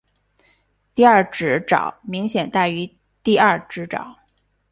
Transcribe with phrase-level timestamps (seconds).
[0.95, 2.89] 第二指爪明显大于
[3.23, 4.17] 第二指爪。